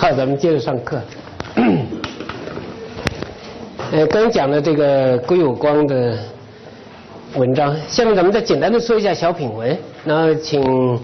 [0.00, 0.98] 好，咱们接着上课。
[3.92, 6.18] 呃，刚讲了这个归有光的
[7.34, 10.98] 文章，下面咱们再简单的说一下小品文，然后请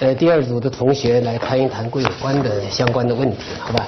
[0.00, 3.86] 呃第二组的同学来谈一谈归有光的相关的问题，好吧？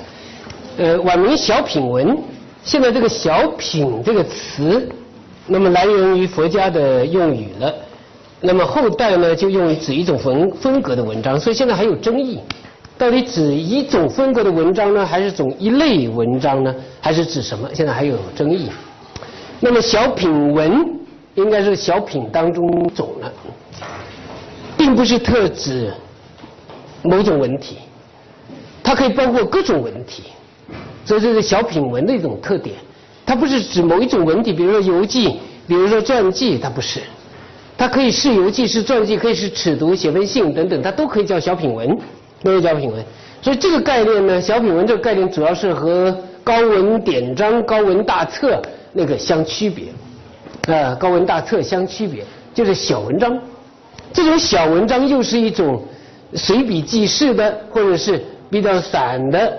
[0.79, 2.17] 呃，晚明小品文，
[2.63, 4.89] 现在这个小品这个词，
[5.49, 7.75] 那么来源于佛家的用语了，
[8.41, 12.39] 那么后代呢就用于指一种风风格的文章，所以现在还有争议。
[12.97, 16.75] 到底指一种风格的文章呢，还是种一类文章呢？
[17.01, 17.69] 还是指什么？
[17.75, 18.69] 现在还有争议。
[19.61, 20.87] 那么小品文
[21.35, 23.33] 应该是小品当中种了，
[24.77, 25.93] 并不是特指
[27.03, 27.79] 某种文体，
[28.83, 30.25] 它可以包括各种文体，
[31.05, 32.77] 所以这是小品文的一种特点。
[33.27, 37.01] 它不是指某一种文体，比如说游记，比如说传记，它不是。
[37.77, 41.99] 它可以是游记，是传记，可以是尺牍、写封信等等，它都可以叫小品文。
[42.45, 43.03] 都是小品文，
[43.41, 48.61] 所以这个概念呢，小品文这个概念主要是和高文典章、高文大册
[48.93, 49.87] 那个相区别，
[50.73, 53.37] 啊，高文大册相区别，就是小文章。
[54.13, 55.83] 这种小文章又是一种
[56.35, 59.53] 随笔记事的，或者是比较散的，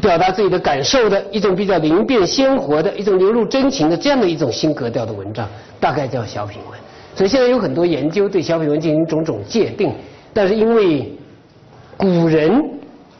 [0.00, 5.48] 表达自己的感受的一种比较灵便鲜活的一种流露真情的这样的一种新格调的文章，
[5.80, 6.78] 大概叫小品文。
[7.16, 9.92] 所以现在有很多研究对小品文进行种种界定，
[10.32, 11.12] 但是因为
[11.98, 12.64] 古人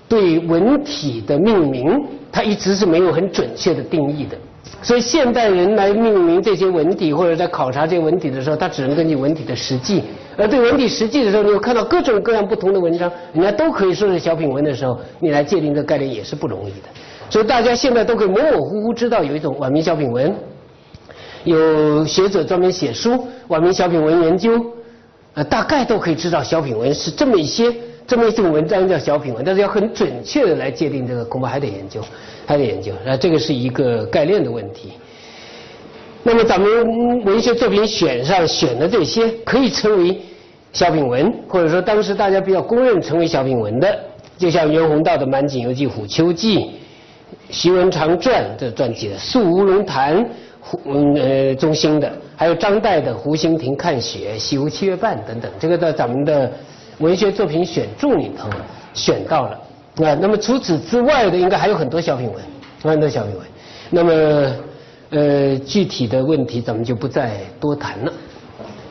[0.09, 4.39] 对文体的命名，他一直是没有很准确的定义的，
[4.81, 10.03] 所以现代人来命名这些文体或者在考察这些文体的时候，他只能根据文体的实际。
[10.37, 16.89] 而对文体实际的时候，你有看到各种各样不同的文章，人家都可以说是小品文的时候，你来界定这个概念也是不容易的。
[17.29, 20.33] 所以大家现在都可以模模糊糊知道有一种晚明小品文，
[21.43, 23.13] 有学者专门写书
[23.49, 24.57] 《晚明小品文研究》，
[25.35, 27.75] 呃，大概都可以知道小品文是这么一些。
[28.09, 32.01] 这么一种文章叫小品文，但是要很准确的来界定这个，恐怕还得研究，
[32.47, 32.91] 还得研究。
[33.05, 34.95] 那，这个是一个概念的问题。
[36.23, 40.19] 那么咱们文学作品选上选的这些，可以称为
[40.73, 43.95] 小品文，或者说当时大家比较公认成为小品文的，
[44.39, 46.61] 就像袁宏道的《满景游记》《虎丘记》，
[47.51, 50.17] 徐文长传这传记的《宿乌龙潭》
[50.61, 50.81] 胡
[51.15, 56.51] 呃中心的，还有张岱的《湖心亭看雪》《西湖七月半》等等，这个在咱们的。
[56.99, 58.49] 文学作品选注里头
[58.93, 59.61] 选到了
[60.05, 62.37] 啊，那么除此之外的应该还有很多小品文，
[62.83, 63.43] 很多小品文。
[63.91, 64.13] 那么
[65.11, 68.13] 呃具体的问题咱们就不再多谈了。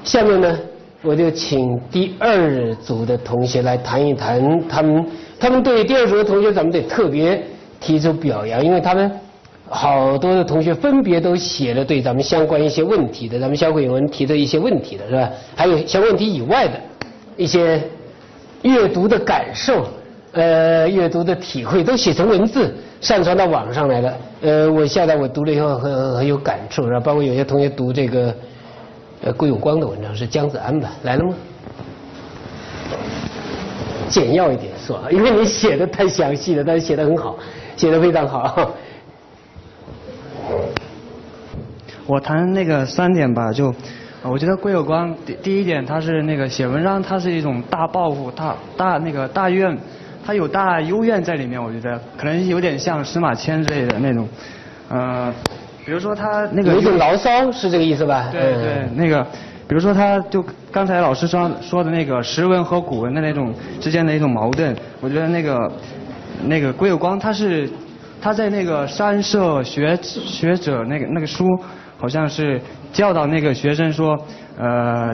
[0.03, 0.59] 下面呢，
[1.01, 5.05] 我就请第二组的同学来谈一谈他们，
[5.39, 7.41] 他们对第二组的同学咱们得特别
[7.79, 9.09] 提出表扬，因为他们
[9.69, 15.29] 好多的同学分别都写了对咱们相关一些问题的，咱们小品文提的一些问题的是吧？
[15.55, 16.73] 还有相关问题以外的
[17.37, 17.81] 一些。
[18.63, 19.87] 阅读的感受，
[20.31, 24.17] 呃，阅读的体会都写成文字上传到网上来了。
[24.41, 28.35] 呃，我下载我读了以后很很有感触，然后包括有些同学读这个
[29.23, 30.91] 呃归有光的文章是姜子安吧？
[31.03, 31.33] 来了吗？
[34.09, 37.37] 简要一点说，因为你写的太详细了，但是写的很好，
[37.75, 38.71] 写的非常好。
[42.05, 43.73] 我谈那个三点吧，就。
[44.29, 49.77] 我觉得归有光第第一点，他是那个写文章，他是一种大抱负、大大那个大愿，
[50.25, 51.61] 他有大幽怨在里面。
[51.61, 54.27] 我觉得可能有点像司马迁之类的那种，
[54.89, 55.33] 呃，
[55.85, 58.29] 比如说他那个有种牢骚，是这个意思吧？
[58.31, 59.23] 对对，那个，
[59.67, 65.71] 比如说他就刚才老师说说的那个实文和古文的那种之间的一种矛盾，我觉得那个
[66.45, 67.69] 那个归有光他是
[68.21, 71.45] 他在那个山社学学者那个那个书。
[71.99, 72.61] 好像是
[72.93, 74.15] 教导那个学生说，
[74.55, 75.11] 呃，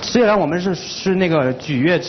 [0.00, 2.00] 虽然我们是是那个举业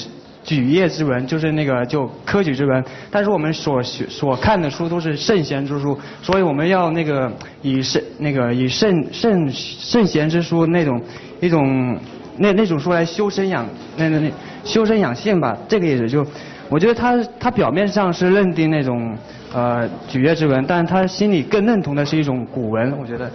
[0.45, 7.29] 举业之文，就是那个就科举之文，但是我们所学所看的书都是圣贤之书，所以我们要那个
[7.61, 11.01] 以圣那个以圣圣圣贤之书那种
[11.41, 11.99] 一种
[12.37, 13.67] 那那种书来修身养
[13.97, 14.31] 那那那
[14.63, 15.57] 修身养性吧。
[15.67, 16.25] 这个也是就，
[16.69, 19.17] 我觉得他他表面上是认定那种
[19.53, 23.29] 呃举业之文，但是他心里更认同的是一种古文，我觉得。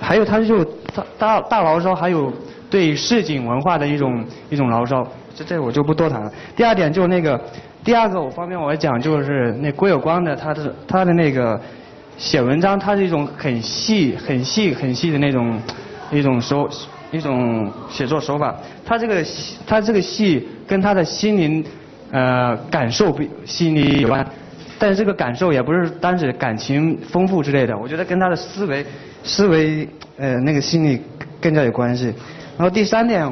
[0.00, 2.32] 还有，他就大大大牢骚，还有
[2.68, 6.32] 对市井文化的一种一种牢骚，这这我就不多谈了。
[6.56, 7.40] 第二点就那个，
[7.84, 11.60] 第二个我方面我讲就是那郭有光的他的他的那个
[12.18, 15.56] 写文章，他是一种很细很细很细的那种
[16.10, 16.68] 一种手
[17.12, 18.56] 一种写作手法。
[18.84, 19.24] 他这个
[19.64, 21.64] 他这个细跟他的心灵
[22.12, 24.24] 呃感受比心理有关，
[24.78, 28.86] 但是这个感受也不是单指感情丰富之类的，我觉得跟他的思维。
[29.24, 31.00] 思维呃那个心理
[31.40, 32.06] 更加有关系，
[32.58, 33.24] 然后第三点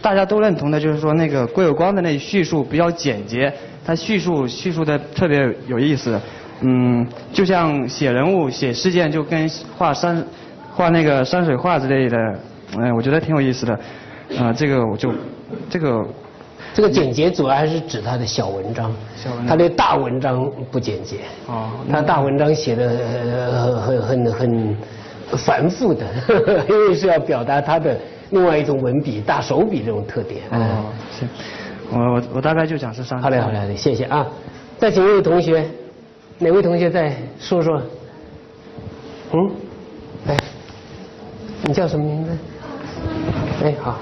[0.00, 3.52] 大家都认同的就是说那个郭有光的那叙述比较简洁，
[3.84, 6.18] 他叙述叙述的特别有意思，
[6.62, 10.24] 嗯，就像写人物写事件就跟画山
[10.72, 12.16] 画那个山水画之类的，
[12.78, 13.78] 嗯，我觉得挺有意思的，
[14.38, 15.12] 啊，这个我就
[15.68, 16.08] 这个
[16.78, 21.22] 这个简洁主要还是指他的小文章，小文章他的大文章不简洁。
[21.48, 22.88] 哦他大文章写的
[23.84, 24.76] 很很很很
[25.36, 26.06] 繁复的，
[26.70, 27.98] 因为是要表达他的
[28.30, 30.42] 另外一种文笔大手笔这种特点。
[30.52, 30.84] 哦，
[31.18, 31.28] 行，
[31.90, 33.24] 我我我大概就讲这三个。
[33.24, 34.24] 好嘞好嘞好嘞，谢谢啊。
[34.78, 35.68] 再请一位同学，
[36.38, 37.82] 哪位同学再说说？
[39.32, 39.50] 嗯，
[40.28, 40.36] 哎，
[41.64, 42.30] 你叫什么名字？
[43.64, 43.98] 哎，好。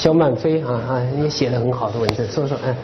[0.00, 2.74] 小满飞啊啊，你写的很好的文字，说说嗯。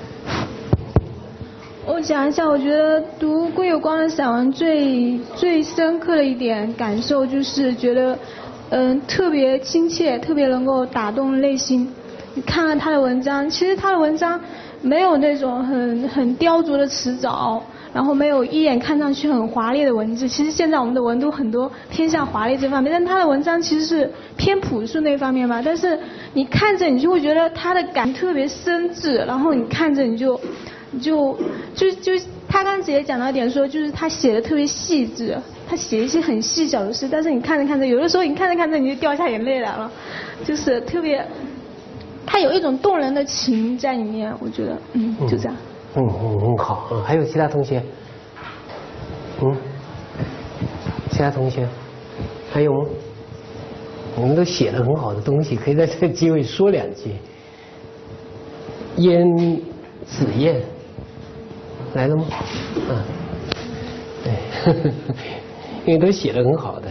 [1.86, 8.18] 我讲一下，我觉得读归有光的散文最最深刻的一点感受就是觉得，
[8.68, 11.90] 嗯，特别亲切，特别能够打动内心。
[12.34, 14.38] 你看看他的文章，其实他的文章
[14.82, 20.28] 没有那种很很雕琢的词藻，然后没有一眼看上去很华丽的文字。
[20.28, 25.62] 其实现在我们的文都很多偏向华丽这方面，但他的文章其实是偏朴素那方面吧。
[25.64, 25.98] 但是
[26.34, 30.40] 你看着你就会觉得他的感特别深挚，然后你看着你就。
[31.02, 31.36] 就
[31.74, 32.12] 就就
[32.48, 35.36] 他刚才也讲到一点说，就是他写的特别细致，
[35.68, 39.90] 他写一些很细小的事，但是你看着看着，有的时候你看着看着你就掉下眼泪来了，
[40.44, 41.22] 就是特别，
[42.24, 45.56] 他有一种动人的情在里面，我觉得，嗯，就这样。
[45.96, 47.82] 嗯嗯嗯，好，嗯，还有其他同学？
[49.40, 49.56] 嗯，
[51.10, 51.66] 其他同学
[52.52, 52.88] 还有吗？
[54.16, 57.14] 你们都写了很好的东西，可以在这个机会说两句。
[58.96, 59.26] 燕
[60.06, 60.62] 子燕
[61.92, 62.24] 来了吗？
[62.88, 63.04] 嗯，
[64.24, 64.32] 对，
[65.84, 66.90] 因为都写的很好的。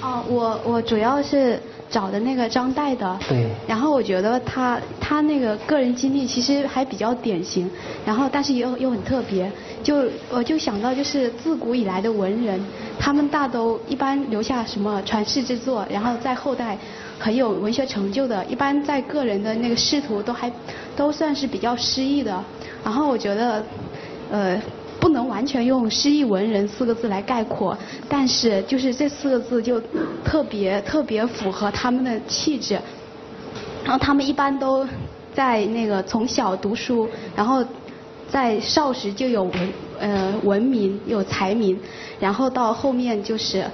[0.00, 3.46] 哦，我我主要是找的那个张岱的，对。
[3.66, 7.70] 然后我觉得他他那个个人经历其实还比较典型，
[8.04, 9.50] 然后但是又又很特别，
[9.82, 12.60] 就我就想到就是自古以来的文人，
[12.98, 16.76] 他们大都一般留下什么传世之作，然后在后代
[17.18, 20.50] 很有文学成就的，一般在个人的那个仕途都还
[20.96, 22.42] 都算是比较失意的，
[22.82, 23.64] 然后我觉得
[24.30, 24.60] 呃。
[25.14, 27.76] 能完全用诗意文人四个字来概括，
[28.08, 29.80] 但是就是这四个字就
[30.22, 32.78] 特别特别符合他们的气质。
[33.82, 34.86] 然后他们一般都
[35.34, 37.64] 在那个从小读书，然后
[38.30, 41.78] 在少时就有文呃文明有才名，
[42.18, 43.64] 然后到后面就是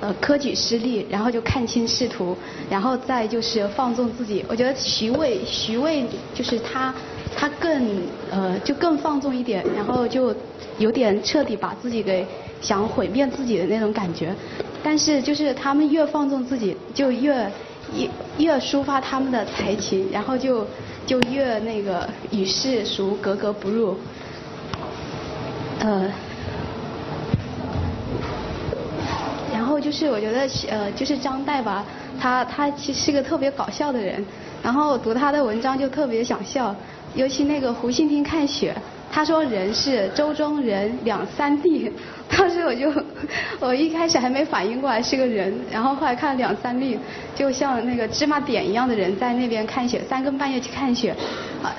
[0.00, 2.36] 呃科举失利，然后就看清仕途，
[2.70, 4.44] 然后再就是放纵自己。
[4.48, 6.04] 我觉得徐渭徐渭
[6.34, 6.94] 就是他
[7.40, 8.02] 他更
[8.32, 10.34] 呃就更放纵一点，然后就
[10.78, 12.26] 有点彻底把自己给
[12.60, 14.34] 想毁灭自己的那种感觉。
[14.82, 17.48] 但是就是他们越放纵自己，就越
[17.94, 20.66] 越越抒发他们的才情，然后就
[21.06, 23.96] 就越那个与世俗格格不入。
[25.78, 26.10] 呃，
[29.52, 31.84] 然后就是我觉得呃，就是张岱吧，
[32.20, 34.24] 他他其实是个特别搞笑的人，
[34.60, 36.74] 然后读他的文章就特别想笑，
[37.14, 38.74] 尤其那个胡心亭看雪，
[39.10, 41.90] 他说人是周庄人两三地，
[42.28, 42.92] 当时我就
[43.60, 46.98] 我一开始还没反应过来是个人，然后后来看了两三地，
[47.34, 51.14] 就像那个芝麻点一样的人在那边看雪，三更半夜去看雪，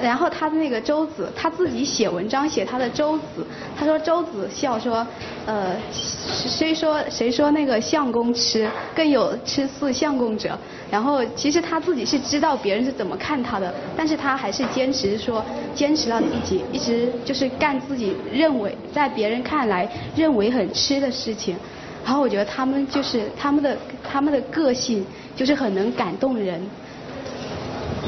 [0.01, 3.45] 然后他的那个周子他自己写文章写他的周子，
[3.77, 5.05] 他说周子笑说，
[5.45, 10.57] 呃谁说谁说那个相公吃更有吃似相公者，
[10.91, 21.55] 然后其实他自己是知道别人是怎么看他的，但是他还是坚持说坚持了自己，一直就是干自己认为在别人看来认为很吃的事情。
[22.03, 26.61] 然后我觉得他们就是他们的他们的个性就是很能感动人。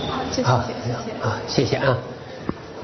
[0.07, 1.13] 好，谢谢好谢谢。
[1.19, 1.97] 好，谢谢啊。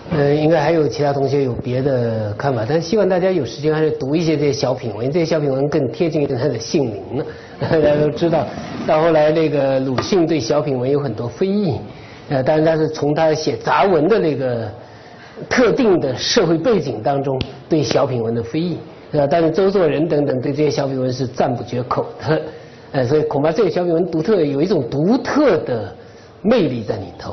[0.09, 7.25] 呃，应该还有其他同学有别的看法，但是希望大家有时间还是读一些这些小品文，这些小品文更贴近于他的姓名了。
[7.59, 8.45] 大家都知道，
[8.85, 11.77] 到后来那个鲁迅对小品文有很多非议，
[12.29, 14.71] 呃，当然他是从他写杂文的那个
[15.49, 17.37] 特定的社会背景当中
[17.67, 18.77] 对小品文的非议，
[19.11, 22.41] 呃，但是周作人等等对这些小品文是赞不绝口的，
[22.93, 25.93] 呃，所以恐怕这个小品文独特有一种独特的
[26.41, 27.25] 魅力在里头。